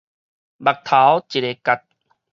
[0.03, 0.09] 目頭一下
[1.63, 1.83] 結